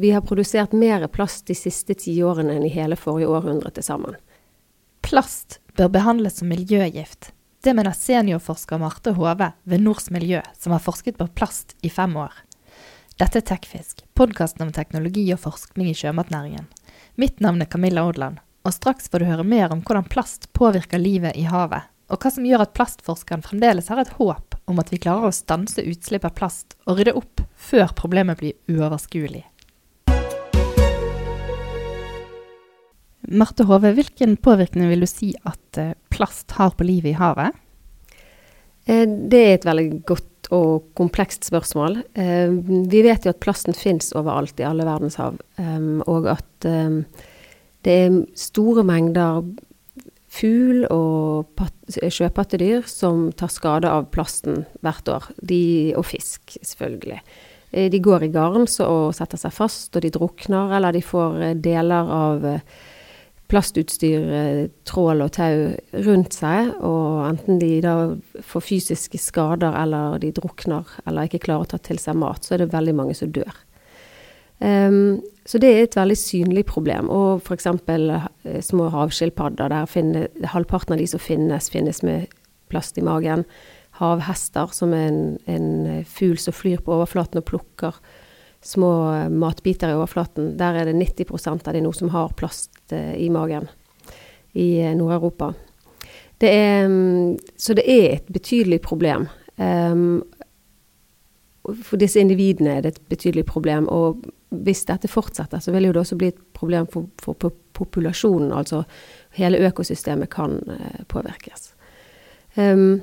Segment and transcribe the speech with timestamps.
[0.00, 3.84] vi har produsert mer plast de siste ti årene enn i hele forrige århundre til
[3.84, 4.14] sammen.
[5.04, 7.34] Plast bør behandles som miljøgift.
[7.60, 12.16] Det mener seniorforsker Marte Hove ved Nors Miljø, som har forsket på plast i fem
[12.16, 12.32] år.
[13.20, 16.64] Dette er Tekfisk, podkasten om teknologi og forskning i sjømatnæringen.
[17.20, 21.02] Mitt navn er Camilla Odland, og straks får du høre mer om hvordan plast påvirker
[21.02, 24.88] livet i havet, og hva som gjør at plastforskeren fremdeles har et håp om at
[24.88, 29.44] vi klarer å stanse utslipp av plast og rydde opp før problemet blir uoverskuelig.
[33.30, 37.54] Marte Hove, hvilken påvirkning vil du si at eh, plast har på livet i havet?
[38.90, 42.00] Eh, det er et veldig godt og komplekst spørsmål.
[42.18, 42.50] Eh,
[42.90, 45.38] vi vet jo at plasten fins overalt i alle verdenshav,
[46.10, 46.66] og at
[47.86, 49.44] det er store mengder
[50.30, 55.30] fugl og sjøpattedyr som tar skade av plasten hvert år.
[55.38, 55.62] De,
[55.94, 57.22] og fisk, selvfølgelig.
[57.70, 62.10] De går i garn og setter seg fast, og de drukner, eller de får deler
[62.10, 62.48] av
[63.50, 65.72] plastutstyr, eh, trål og tau
[66.06, 67.94] rundt seg, og enten de da
[68.46, 72.54] får fysiske skader eller de drukner eller ikke klarer å ta til seg mat, så
[72.54, 73.50] er det veldig mange som dør.
[74.60, 77.08] Um, så det er et veldig synlig problem.
[77.08, 77.66] Og f.eks.
[77.66, 79.72] Eh, små havskilpadder.
[79.72, 82.28] Der finner, halvparten av de som finnes, finnes med
[82.68, 83.46] plast i magen.
[84.00, 87.96] Havhester, som er en, en fugl som flyr på overflaten og plukker
[88.62, 90.56] små eh, matbiter i overflaten.
[90.58, 93.68] Der er det 90% av de nå som har plast eh, i magen
[94.52, 95.54] i eh, Nord-Europa.
[96.40, 99.26] Mm, så det er et betydelig problem.
[99.60, 100.22] Um,
[101.84, 103.88] for disse individene er det et betydelig problem.
[103.92, 108.54] Og hvis dette fortsetter, så vil jo det også bli et problem for, for populasjonen.
[108.56, 108.86] Altså
[109.36, 110.56] hele økosystemet kan
[111.12, 111.74] påvirkes.
[112.56, 113.02] Um,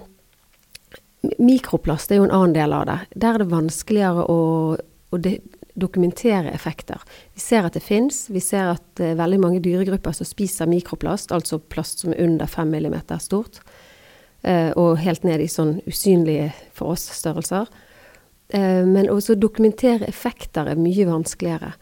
[1.38, 3.00] mikroplast er jo en annen del av det.
[3.14, 4.42] Der er det vanskeligere å
[5.14, 5.20] å
[5.78, 7.02] dokumentere effekter.
[7.34, 8.26] Vi ser at det fins.
[8.34, 12.24] Vi ser at det er veldig mange dyregrupper som spiser mikroplast, altså plast som er
[12.26, 13.62] under 5 mm stort.
[14.46, 17.70] Uh, og helt ned i sånn usynlige for oss størrelser.
[18.54, 21.76] Uh, men også dokumentere effekter er mye vanskeligere.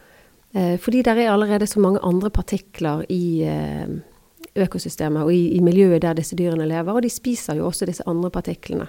[0.56, 3.44] Fordi det er allerede så mange andre partikler i
[4.56, 8.06] økosystemet og i, i, miljøet der disse dyrene lever, og de spiser jo også disse
[8.08, 8.86] andre partiklene.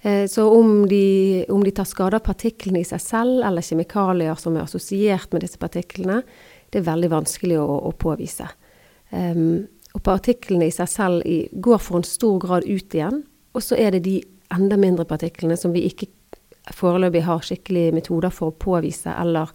[0.00, 4.38] Eh, så om de, om de, tar skade av partiklene i seg selv, eller kjemikalier
[4.40, 6.20] som er assosiert med disse partiklene,
[6.70, 8.48] det er veldig vanskelig å, å påvise.
[9.10, 13.22] Um, og partiklene i seg selv i, går for en stor grad ut igjen.
[13.56, 14.18] Og så er det de
[14.52, 16.10] enda mindre partiklene som vi ikke
[16.74, 19.52] foreløpig har skikkelige metoder for å påvise eller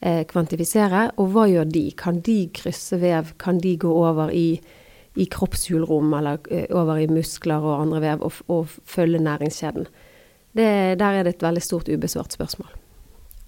[0.00, 1.08] eh, kvantifisere.
[1.18, 1.86] Og hva gjør de?
[1.98, 3.34] Kan de krysse vev?
[3.40, 4.60] Kan de gå over i
[5.18, 9.88] i kroppshulrom eller uh, over i muskler og andre vev, og, og følge næringskjeden.
[10.56, 10.68] Det,
[10.98, 12.70] der er det et veldig stort ubesvart spørsmål.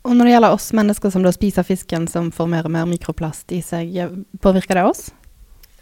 [0.08, 2.86] Og når det gjelder oss mennesker som da spiser fisken som får mer og mer
[2.88, 3.98] mikroplast i seg,
[4.40, 5.08] påvirker det oss?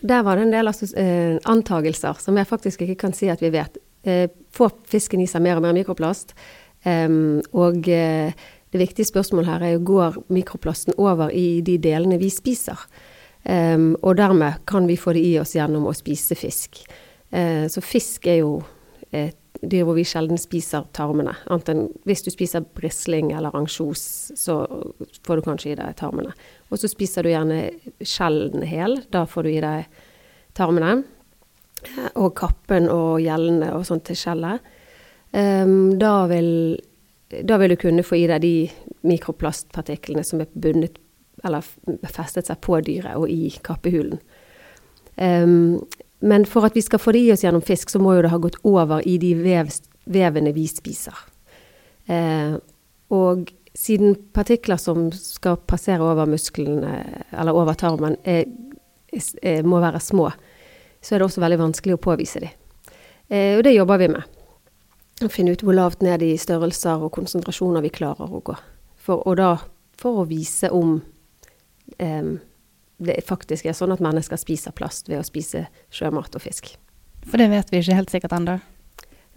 [0.01, 3.53] Der var det en del eh, antagelser som jeg faktisk ikke kan si at vi
[3.55, 3.79] vet.
[4.03, 6.35] Eh, får fisken i seg mer og mer mikroplast?
[6.89, 8.35] Og eh,
[8.73, 12.79] det viktige spørsmålet her er jo går mikroplasten over i de delene vi spiser?
[13.45, 16.83] Um, og dermed kan vi få det i oss gjennom å spise fisk.
[17.33, 18.59] Uh, så fisk er jo
[19.15, 21.35] et dyr hvor vi sjelden spiser tarmene.
[21.51, 24.03] Annet enn hvis du spiser brisling eller ansjos,
[24.39, 24.61] så
[25.27, 26.35] får du kanskje i deg tarmene.
[26.69, 27.63] Og så spiser du gjerne
[28.07, 29.01] sjelden hel.
[29.11, 30.03] Da får du i deg
[30.59, 31.01] tarmene.
[32.19, 34.75] Og kappen og gjellene og sånt til skjellet.
[35.33, 38.55] Um, da, da vil du kunne få i deg de
[39.09, 40.99] mikroplastpartiklene som er bundet
[41.45, 41.65] eller
[42.11, 44.21] festet seg på dyret og i kappehulen.
[45.19, 45.81] Um,
[46.19, 48.33] men for at vi skal få det i oss gjennom fisk, så må jo det
[48.33, 49.71] ha gått over i de vev,
[50.11, 51.15] vevene vi spiser.
[52.11, 52.59] Uh,
[53.15, 58.49] og siden partikler som skal passere over musklene, eller over tarmen, er,
[59.43, 60.31] er, må være små,
[61.01, 62.57] så er det også veldig vanskelig å påvise dem.
[63.31, 64.35] Uh, og det jobber vi med.
[65.19, 68.55] Å finne ut hvor lavt ned i størrelser og konsentrasjoner vi klarer å gå.
[69.03, 69.57] For, og da
[69.99, 70.99] for å vise om
[71.97, 75.65] det faktisk er sånn at mennesker spiser plast ved å spise
[75.95, 76.75] sjømat og fisk.
[77.29, 78.59] For det vet vi ikke helt sikkert ennå?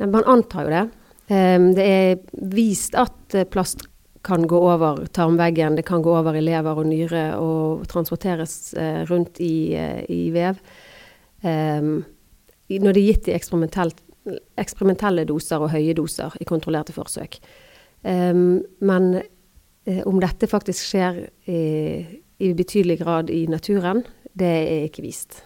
[0.01, 0.85] Man antar jo det.
[1.31, 2.17] Det er
[2.51, 3.85] vist at eh, plast
[4.25, 9.01] kan gå over tarmveggen, det kan gå over i lever og nyre og transporteres uh,
[9.09, 10.59] rundt i, uh, i vev.
[11.41, 13.33] Når det er gitt i
[14.61, 17.39] eksperimentelle doser og høye doser i kontrollerte forsøk.
[18.05, 19.07] Men
[20.05, 21.17] om dette faktisk skjer
[21.49, 21.57] i
[22.41, 24.03] i betydelig grad i naturen,
[24.33, 25.41] det er ikke vist.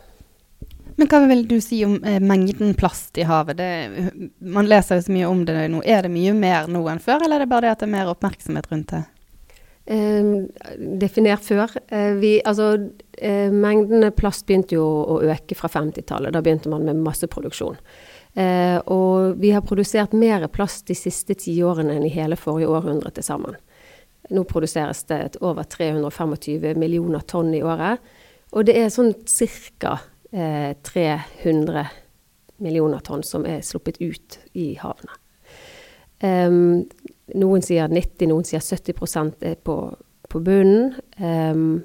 [0.96, 3.60] Men hva vil du si om eh, mengden plast i havet?
[3.60, 5.82] Det, man leser jo så mye om det nå.
[5.84, 7.96] Er det mye mer nå enn før, eller er det bare det at det er
[7.98, 9.04] mer oppmerksomhet rundt det?
[9.86, 10.24] eh,
[10.78, 11.72] definert før.
[11.88, 16.34] Eh, vi, altså, eh, mengdene plast begynte jo å øke fra 50-tallet.
[16.34, 17.78] Da begynte man med masseproduksjon.
[18.36, 23.14] Eh, og vi har produsert mer plast de siste tiårene enn i hele forrige århundre
[23.16, 23.56] til sammen.
[24.34, 28.02] Nå produseres det over 325 millioner tonn i året.
[28.56, 30.00] Og det er sånn ca.
[30.32, 31.86] Eh, 300
[32.64, 35.20] millioner tonn som er sluppet ut i havene.
[36.24, 36.86] Um,
[37.36, 39.76] noen sier 90, noen sier 70 er på,
[40.32, 40.96] på bunnen.
[41.20, 41.84] Um,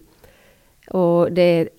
[0.97, 1.71] og det er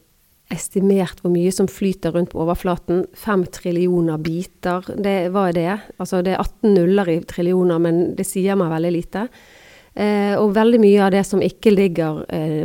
[0.51, 3.05] estimert hvor mye som flyter rundt på overflaten.
[3.15, 4.85] Fem trillioner biter.
[4.99, 5.75] Det, hva er det?
[5.97, 9.25] Altså det er 18 nuller i trillioner, men det sier meg veldig lite.
[9.93, 12.63] Eh, og veldig mye av det som ikke ligger eh,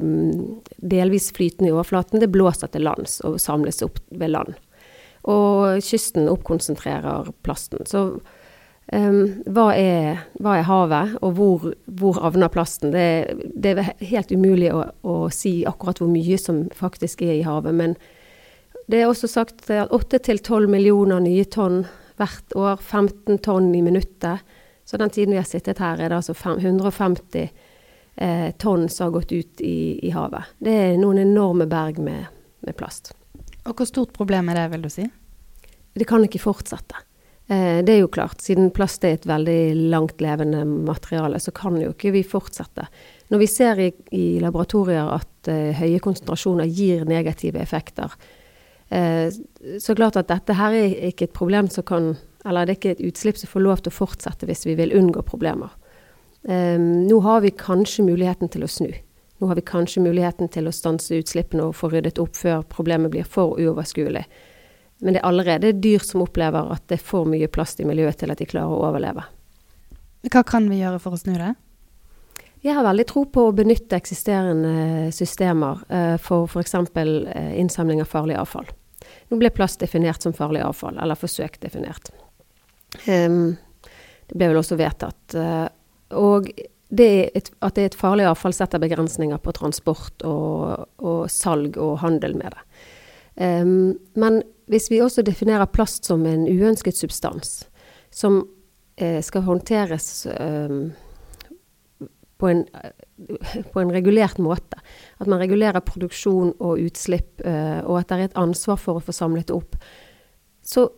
[0.79, 4.55] delvis flytende i overflaten, det blåser til lands og samles opp ved land.
[5.27, 7.83] Og kysten oppkonsentrerer plasten.
[7.91, 8.05] Så
[8.95, 9.19] eh,
[9.51, 11.67] hva, er, hva, er, havet, og hvor,
[11.99, 12.95] hvor havner plasten?
[12.95, 13.09] Det,
[13.57, 17.75] det, er helt umulig å, å, si akkurat hvor mye som faktisk er i havet.
[17.75, 17.99] Men
[18.87, 21.83] det er også sagt at 8-12 millioner nye tonn
[22.21, 22.79] hvert år.
[22.79, 24.47] 15 tonn i minuttet.
[24.87, 27.49] Så den tiden vi har sittet her, er det altså 150
[28.17, 30.55] eh, tonn som har gått ut i, i, havet.
[30.63, 32.31] Det er noen enorme berg med,
[32.63, 33.11] med plast.
[33.67, 35.09] Og hvor stort problem er det, vil du si?
[35.97, 37.03] Det kan ikke fortsette.
[37.51, 41.93] Eh, det er jo klart, siden plast er et veldig langtlevende materiale, så kan jo
[41.93, 42.89] ikke vi fortsette.
[43.31, 48.15] Når vi ser i, i laboratorier at eh, høye konsentrasjoner gir negative effekter,
[48.91, 49.27] uh,
[49.83, 52.13] så klart at dette her er ikke et problem som kan
[52.47, 54.95] Eller det er ikke et utslipp som får lov til å fortsette hvis vi vil
[54.97, 55.73] unngå problemer.
[56.47, 58.93] Um, nå har vi kanskje muligheten til å snu.
[59.39, 63.13] Nå har vi kanskje muligheten til å stanse utslippene og få ryddet opp før problemet
[63.13, 64.25] blir for uoverskuelig.
[65.03, 68.23] Men det er allerede dyr som opplever at det er for mye plast i miljøet
[68.23, 69.27] til at de klarer å overleve.
[70.33, 71.53] Hva kan vi gjøre for å snu det?
[72.65, 76.75] Jeg har veldig tro på å benytte eksisterende systemer uh, for f.eks.
[76.75, 78.67] Eh, innsamling av farlig avfall.
[79.31, 82.11] Nå ble plast definert som farlig avfall, eller forsøkt definert.
[83.05, 83.57] Um,
[84.27, 85.37] det ble vel også vedtatt.
[85.37, 85.69] Uh,
[86.17, 86.51] og
[86.89, 91.79] det et, at det er et farlig avfall setter begrensninger på transport og, og salg
[91.83, 92.67] og handel med det.
[93.37, 97.67] Um, men hvis vi også definerer plast som en uønsket substans,
[98.11, 98.41] som
[98.97, 100.77] eh, skal håndteres eh,
[102.39, 104.81] på, en, eh, på, en, regulert måte,
[105.21, 109.05] at man regulerer produksjon og utslipp, eh, og at det er et ansvar for å
[109.05, 109.79] få samlet det opp,
[110.67, 110.89] så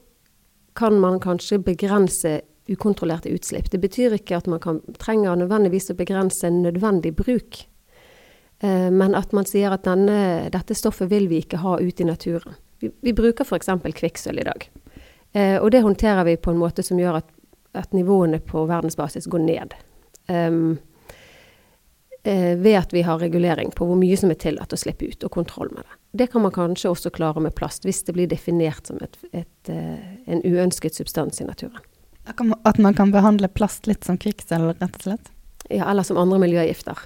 [0.79, 3.71] kan man kanskje begrense ukontrollerte utslipp.
[3.71, 7.65] Det betyr ikke at man kan, trenger nødvendigvis å begrense en nødvendig bruk,
[8.61, 12.07] eh, men at man sier at denne, dette stoffet vil vi ikke ha ut i
[12.07, 12.55] naturen.
[12.79, 13.73] Vi, vi bruker f.eks.
[13.99, 14.69] kvikksølv i dag.
[15.33, 17.33] Eh, og det håndterer vi på en måte som gjør at,
[17.75, 19.75] at nivåene på verdensbasis går ned.
[20.29, 20.79] Um,
[22.23, 25.25] eh, ved at vi har regulering på hvor mye som er tillatt å slippe ut,
[25.25, 25.98] og kontroll med det.
[26.17, 29.71] Det kan man kanskje også klare med plast, hvis det blir definert som et, et,
[29.71, 31.85] uh, en uønsket substans i naturen.
[32.29, 35.31] At man kan behandle plast litt som kvikksølv, rett og slett?
[35.69, 36.99] Ja, eller som andre miljøgifter.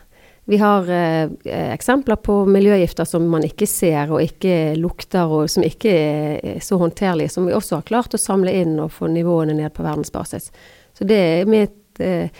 [0.44, 1.30] Vi har eh,
[1.72, 6.78] eksempler på miljøgifter som man ikke ser og ikke lukter, og som ikke er så
[6.80, 10.50] håndterlige, som vi også har klart å samle inn og få nivåene ned på verdensbasis.
[10.98, 12.34] Så det er mitt, eh,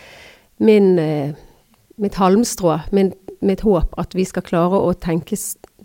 [0.59, 1.31] min, eh,
[1.95, 5.39] mitt halmstrå, min, mitt håp, at vi skal klare å tenke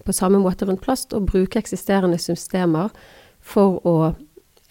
[0.08, 2.92] på samme måte rundt plast og bruke eksisterende systemer
[3.44, 3.96] for å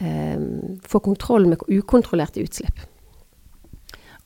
[0.02, 0.40] eh,
[0.84, 2.86] få kontroll med ukontrollerte utslipp.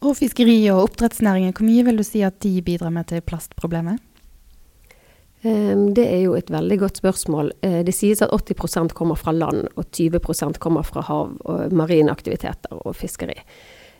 [0.01, 4.01] Og fiskeri- og oppdrettsnæringen, hvor mye vil du si at de bidrar med til plastproblemet?
[5.41, 7.51] Ehm, det er jo et veldig godt spørsmål.
[7.61, 12.11] Eh, det sies at 80% kommer fra land, og 20% kommer fra hav og marine
[12.11, 13.37] aktiviteter og fiskeri.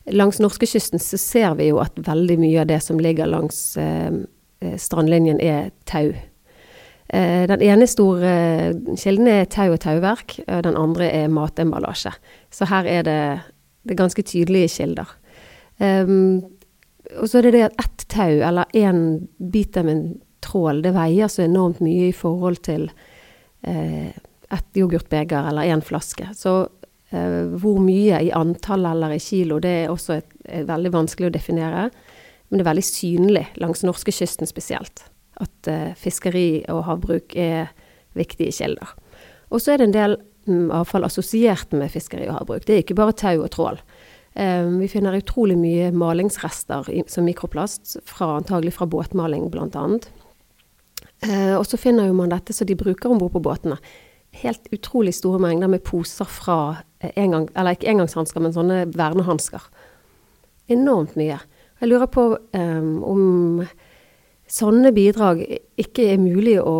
[0.09, 4.11] Langs norskekysten så ser vi jo at veldig mye av det som ligger langs eh,
[4.77, 6.13] strandlinjen er tau.
[7.11, 8.33] Eh, den ene store
[8.95, 12.13] kilden er tau og tauverk, den andre er matemballasje.
[12.53, 13.19] Så her er det,
[13.83, 15.11] det er ganske tydelige kilder.
[15.81, 16.43] Um,
[17.17, 20.03] og så er det det at ett tau, eller én bit av en
[20.41, 22.87] trål, det veier så enormt mye i forhold til
[23.67, 24.09] eh,
[24.51, 26.29] ett yoghurtbeger eller én flaske.
[26.37, 26.55] Så
[27.11, 31.29] eh, hvor mye i antall eller i kilo, det er også et, er veldig vanskelig
[31.29, 31.87] å definere.
[32.49, 35.05] Men det er veldig synlig langs norskekysten spesielt
[35.41, 37.71] at eh, fiskeri og havbruk er
[38.17, 38.95] viktige kilder.
[39.51, 40.17] Og så er det en del
[40.47, 42.65] mm, avfall assosiert med fiskeri og havbruk.
[42.67, 43.81] Det er ikke bare tau og trål.
[44.33, 49.85] Eh, vi finner utrolig mye malingsrester som mikroplast, fra, antagelig fra båtmaling bl.a.
[51.21, 53.77] Eh, og så finner man dette som de bruker om bord på båtene.
[54.41, 59.65] Helt utrolig store mengder med poser fra engang, eller ikke engangshansker, men sånne vernehansker.
[60.71, 61.41] Enormt mye.
[61.81, 63.23] Jeg lurer på um, om
[64.51, 65.43] sånne bidrag
[65.79, 66.77] ikke er mulig å,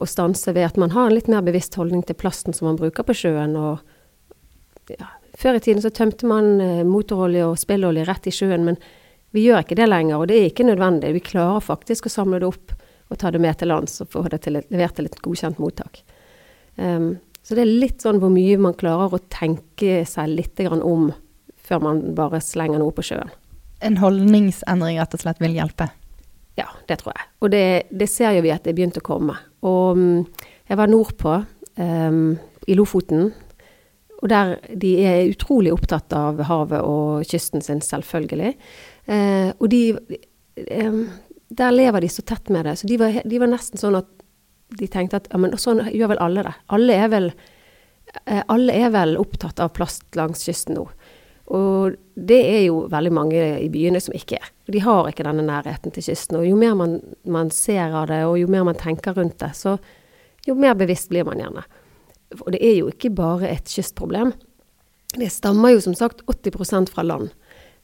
[0.00, 2.78] å, stanse ved at man har en litt mer bevisst holdning til plasten som man
[2.80, 3.56] bruker på sjøen.
[3.56, 8.64] og ja, Før i tiden så tømte man eh, motorolje og spillolje rett i sjøen,
[8.68, 8.80] men
[9.32, 11.14] vi gjør ikke det lenger, og det er ikke nødvendig.
[11.16, 12.74] Vi klarer faktisk å samle det opp
[13.12, 16.02] og ta det med til lands og få det til, levert til et godkjent mottak.
[16.76, 21.10] Um, så det er litt sånn hvor mye man klarer å tenke seg litt om
[21.62, 23.32] før man bare slenger noe på sjøen.
[23.82, 25.88] En holdningsendring rett og slett vil hjelpe?
[26.58, 27.28] Ja, det tror jeg.
[27.40, 29.38] Og det, det ser jo vi at det begynte å komme.
[29.64, 30.24] Og um,
[30.68, 31.38] jeg var nordpå,
[31.80, 32.24] um,
[32.68, 33.30] i Lofoten.
[34.22, 38.52] Og der de er utrolig opptatt av havet og kysten sin, selvfølgelig.
[39.08, 39.82] Uh, og de
[40.84, 41.06] um,
[41.52, 42.76] Der lever de så tett med det.
[42.80, 44.08] Så de var, de var nesten sånn at
[44.78, 46.54] de tenkte at ja, men sånn gjør vel alle det.
[46.72, 47.32] Alle er vel,
[48.28, 50.86] uh, alle er vel opptatt av plast langs kysten nå.
[51.50, 54.50] Og det er jo veldig mange i byene som ikke er.
[54.70, 56.38] De har ikke denne nærheten til kysten.
[56.38, 59.50] Og jo mer man, man ser av det, og jo mer man tenker rundt det,
[59.58, 59.76] så
[60.46, 61.66] jo mer bevisst blir man gjerne.
[62.40, 64.32] Og det er jo ikke bare et kystproblem.
[65.18, 67.34] Det stammer jo som sagt 80% fra land.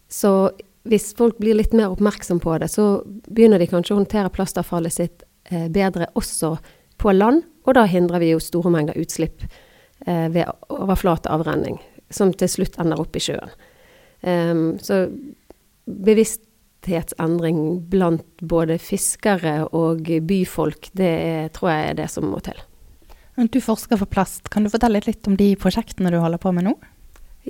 [0.08, 0.50] Så
[0.88, 4.94] hvis folk blir litt mer oppmerksom på det, så begynner de kanskje å håndtere plastavfallet
[4.94, 6.54] sitt eh, bedre også
[6.96, 7.44] på land.
[7.68, 9.44] Og da hindrer vi jo store mengder utslipp
[10.06, 11.76] eh, ved overflateavrenning
[12.10, 13.52] som til slutt ender opp i sjøen.
[14.22, 15.06] Um, så
[15.88, 17.60] bevissthetsendring
[17.90, 22.58] blant både fiskere og byfolk, det er, tror jeg er det som må til.
[23.38, 24.48] Du forsker for plast.
[24.50, 26.74] Kan du fortelle litt om de prosjektene du holder på med nå?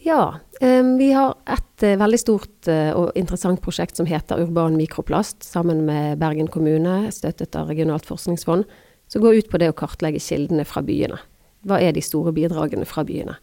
[0.05, 0.39] Ja.
[0.61, 5.43] Um, vi har et uh, veldig stort uh, og interessant prosjekt som heter Urban mikroplast,
[5.47, 8.67] sammen med Bergen kommune, støttet av Regionalt forskningsfond,
[9.09, 11.19] som går ut på det å kartlegge kildene fra byene.
[11.67, 13.39] Hva er de store bidragene fra byene?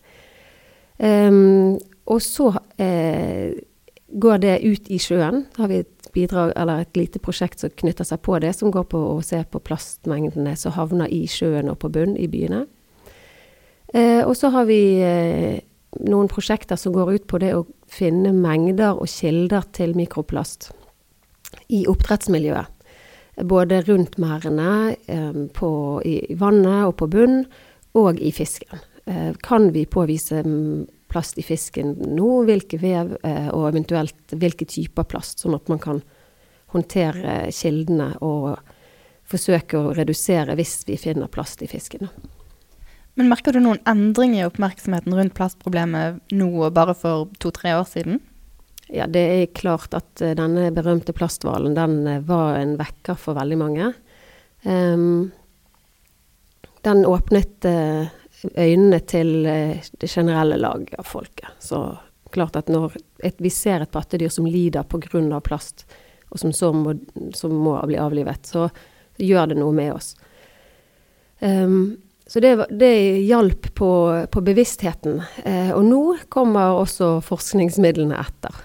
[0.97, 1.75] Um,
[2.05, 3.57] og så eh,
[4.13, 5.45] går det ut i sjøen.
[5.55, 8.71] Da har vi et bidrag, eller et lite prosjekt som knytter seg på det, som
[8.71, 12.65] går på å se på plastmengdene som havner i sjøen og på bunn i byene.
[13.95, 15.59] Eh, og så har vi eh,
[16.05, 20.71] noen prosjekter som går ut på det å finne mengder og kilder til mikroplast
[21.73, 22.71] i oppdrettsmiljøet.
[23.43, 25.39] Både rundt merdene, eh,
[26.07, 27.41] i vannet og på bunn,
[27.95, 28.79] og i fisken.
[29.05, 30.43] Eh, kan vi påvise
[31.07, 35.81] plast i fisken nå, hvilke vev, eh, og eventuelt hvilke typer plast, sånn at man
[35.81, 36.01] kan
[36.73, 38.57] håndtere kildene og
[39.29, 42.09] forsøke å redusere hvis vi finner plast i fisken.
[43.15, 47.85] Men merker du noen endring i oppmerksomheten rundt plastproblemet nå og bare for to-tre år
[47.87, 48.19] siden?
[48.91, 53.57] Ja, det er klart at uh, denne berømte plasthvalen, den var en vekker for veldig
[53.57, 53.93] mange.
[54.65, 55.31] Um,
[56.85, 58.11] den åpnet uh,
[58.53, 61.49] øynene til eh, det generelle lag av folket.
[61.59, 61.81] Så
[62.35, 65.39] klart at når et, vi ser et pattedyr som lider pga.
[65.39, 65.85] plast,
[66.29, 66.95] og som så må,
[67.33, 68.69] som må, bli avlivet, så
[69.17, 70.15] gjør det noe med oss.
[71.39, 71.97] Um,
[72.27, 73.91] så det, det hjalp på,
[74.31, 75.21] på bevisstheten.
[75.45, 78.63] Eh, og nå kommer også forskningsmidlene etter.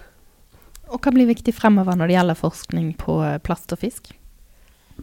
[0.91, 4.11] Og hva blir viktig fremover når det gjelder forskning på plast og fisk?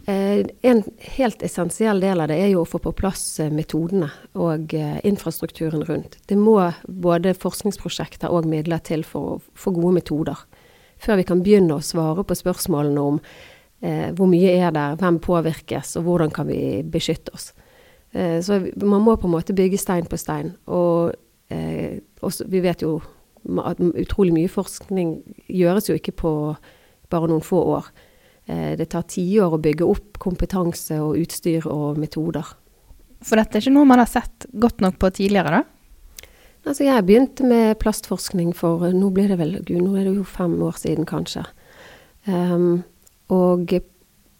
[0.08, 4.08] Eh, en helt essensiell del av det er jo å få på plass eh, metodene
[4.40, 6.16] og eh, infrastrukturen rundt.
[6.24, 6.54] Det må
[6.88, 10.46] både forskningsprosjekter og midler til for å få gode metoder.
[10.96, 13.20] Før vi kan begynne å svare på spørsmålene om
[13.84, 17.52] eh, hvor mye er der, hvem påvirkes, og hvordan kan vi beskytte oss.
[18.16, 20.54] Eh, så man må på en måte bygge stein på stein.
[20.72, 21.12] Og
[21.52, 22.96] eh, også, vi vet jo
[23.60, 25.18] at utrolig mye forskning
[25.52, 26.36] gjøres jo ikke på
[27.12, 27.92] bare noen få år.
[28.48, 32.46] Eh, det tar tiår å bygge opp kompetanse og utstyr og metoder.
[33.20, 35.64] For dette er ikke noe man har sett godt nok på tidligere, da?
[36.66, 40.24] Altså, jeg begynte med plastforskning for nå blir det vel, gud, nå er det jo
[40.26, 41.44] fem år siden, kanskje.
[42.28, 42.82] Um,
[43.32, 43.72] og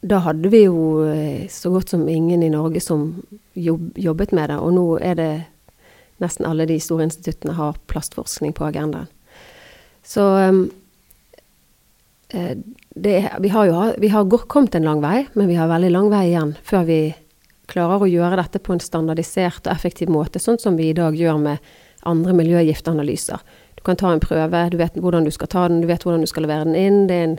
[0.04, 3.10] da hadde vi jo eh, så godt som ingen i Norge som
[3.58, 4.58] jobb, jobbet med det.
[4.60, 5.30] Og nå er det
[6.22, 9.08] nesten alle de store instituttene har plastforskning på agendaen.
[10.06, 10.68] Så um,
[12.28, 16.10] det, vi har jo vi har kommet en lang vei, men vi har veldig lang
[16.12, 16.98] vei igjen før vi
[17.68, 21.16] klarer å gjøre dette på en standardisert og effektiv måte, sånn som vi i dag
[21.16, 21.72] gjør med
[22.08, 23.40] andre miljøgiftanalyser.
[23.78, 26.24] Du kan ta en prøve, du vet hvordan du skal ta den, du vet hvordan
[26.24, 27.02] du skal levere den inn.
[27.08, 27.36] Det er en,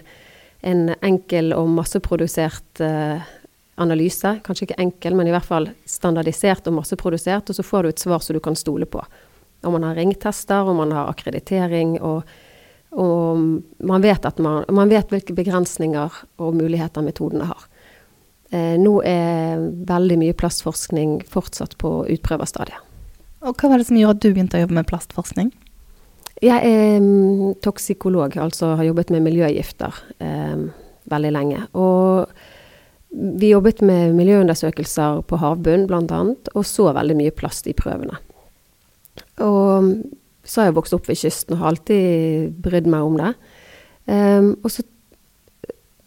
[0.72, 3.26] en enkel og masseprodusert uh,
[3.82, 4.36] analyse.
[4.46, 7.50] Kanskje ikke enkel, men i hvert fall standardisert og masseprodusert.
[7.50, 9.04] Og så får du et svar som du kan stole på.
[9.66, 12.24] Om man har ringtester, om man har akkreditering og
[12.90, 13.42] og
[13.86, 17.68] man vet, man, man vet hvilke begrensninger og muligheter metodene har.
[18.50, 22.86] Eh, nå er veldig mye plastforskning fortsatt på utprøverstadiet.
[23.46, 25.52] Og hva var det som gjorde at du begynte å jobbe med plastforskning?
[26.44, 30.66] Jeg er um, toksikolog, altså har jobbet med miljøgifter eh,
[31.12, 31.66] veldig lenge.
[31.78, 32.32] Og
[33.10, 36.22] vi jobbet med miljøundersøkelser på havbunnen bl.a.,
[36.54, 38.18] og så veldig mye plast i prøvene.
[39.44, 39.94] Og
[40.50, 43.34] så har jeg vokst opp ved kysten og har alltid brydd meg om det.
[44.10, 44.84] Um, og så,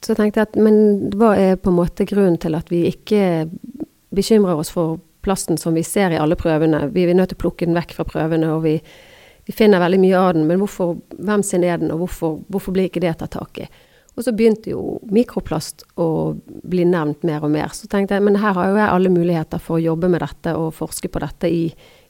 [0.03, 3.47] så, tenkte jeg at men hva er på en måte grunnen til at vi ikke
[4.13, 6.89] bekymrer oss for plasten som vi ser i alle prøvene?
[6.91, 8.75] Vi er nødt til å plukke den vekk fra prøvene, og vi,
[9.47, 10.49] vi finner veldig mye av den.
[10.51, 13.71] Men hvorfor, hvem sin er den, og hvorfor, hvorfor blir ikke det tatt tak i?
[14.13, 16.07] Og så begynte jo mikroplast å
[16.69, 17.73] bli nevnt mer og mer.
[17.73, 20.53] Så tenkte jeg men her har jo jeg alle muligheter for å jobbe med dette
[20.59, 21.63] og forske på dette i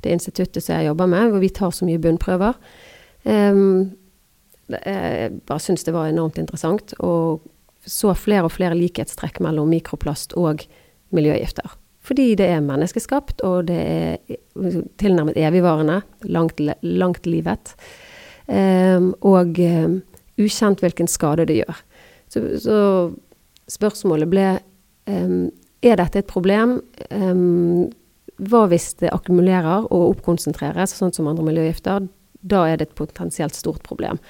[0.02, 2.58] det instituttet som jeg jobber med, hvor vi tar så mye bunnprøver.
[3.22, 3.92] Um,
[4.72, 7.44] jeg bare syntes det var enormt interessant, og
[7.86, 10.66] så flere og flere likhetstrekk mellom mikroplast og
[11.14, 11.78] miljøgifter.
[12.02, 14.38] Fordi det er menneskeskapt, og det er
[14.98, 17.76] tilnærmet evigvarende, langt, langt livet.
[18.50, 20.00] Um, og um,
[20.40, 21.82] ukjent hvilken skade det gjør.
[22.32, 22.76] Så, så
[23.70, 24.46] spørsmålet ble
[25.10, 25.50] um,
[25.84, 26.78] er dette et problem.
[27.10, 27.90] Um,
[28.42, 32.08] hva hvis det akkumulerer og oppkonsentreres, sånn som andre miljøgifter?
[32.42, 34.20] Da er det et potensielt stort problem.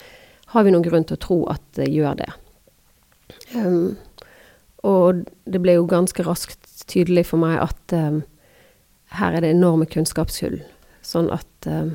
[0.53, 2.29] Har vi noen grunn til å tro at det gjør det?
[3.57, 3.95] Um,
[4.83, 8.23] og det ble jo ganske raskt tydelig for meg at um,
[9.17, 10.59] her er det enorme kunnskapshull.
[11.07, 11.95] Sånn at um,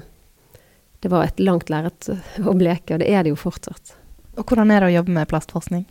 [1.03, 3.93] det var et langt lerret å bleke, og det er det jo fortsatt.
[4.37, 5.85] Og hvordan er det å jobbe med plastforskning?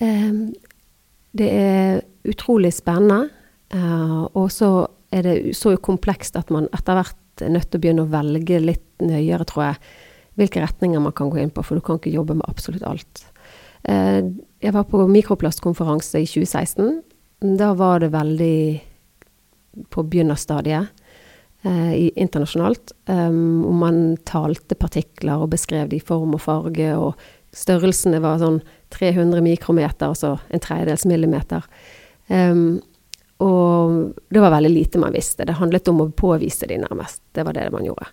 [0.00, 0.50] Um,
[1.36, 3.30] det er utrolig spennende.
[3.70, 4.70] Uh, og så
[5.14, 8.60] er det så komplekst at man etter hvert er nødt til å begynne å velge
[8.62, 9.80] litt nøyere, tror jeg,
[10.40, 13.24] hvilke retninger man kan gå inn på, for du kan ikke jobbe med absolutt alt.
[13.88, 17.00] Uh, jeg var på mikroplastkonferanse i 2016.
[17.60, 18.60] Da var det veldig
[19.94, 20.90] på begynnerstadiet
[21.64, 22.92] uh, internasjonalt.
[23.06, 27.14] Um, man talte partikler og beskrev de i form og farge, og
[27.56, 28.60] størrelsene var sånn
[28.94, 31.66] 300 mikrometer, altså en tredjedels millimeter.
[32.28, 32.80] Um,
[33.40, 35.46] og det var veldig lite man visste.
[35.48, 37.22] Det handlet om å påvise de nærmest.
[37.32, 38.10] Det var det man gjorde.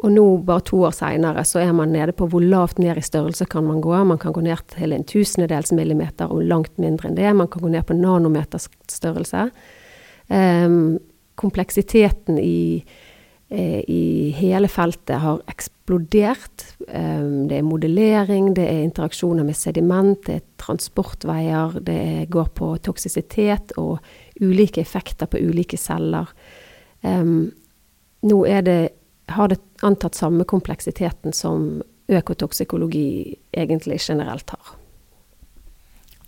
[0.00, 3.04] Og nå, bare to år seinere, så er man nede på hvor lavt ned i
[3.04, 3.92] størrelse kan man gå.
[4.08, 7.28] Man kan gå ned til en tusendedels millimeter og langt mindre enn det.
[7.36, 9.48] Man kan gå ned på nanometers størrelse.
[10.28, 11.00] Um,
[11.40, 12.84] kompleksiteten i
[13.50, 16.64] i hele feltet har eksplodert.
[16.88, 22.70] Eh, det er modellering, det er interaksjoner med sediment, det er transportveier, det går på
[22.86, 23.98] toksisitet og
[24.40, 26.30] ulike effekter på ulike celler.
[27.00, 28.76] Nå det,
[29.32, 34.74] har det antatt samme kompleksiteten som økotoksikologi egentlig generelt har.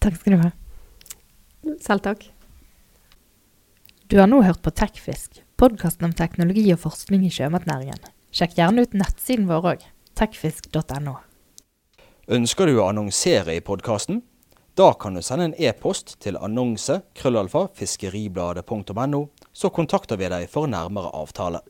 [0.00, 0.50] Takk skal du ha.
[1.84, 2.24] Selv takk.
[4.08, 8.00] Du har nå hørt på Tekfisk podkasten om teknologi og forskning i sjømatnæringen.
[8.34, 9.84] Sjekk gjerne ut nettsiden vår òg,
[10.18, 11.14] techfisk.no.
[12.32, 14.24] Ønsker du å annonsere i podkasten?
[14.74, 17.66] Da kan du sende en e-post til annonse krøllalfa
[19.52, 21.60] så kontakter vi deg for nærmere avtale.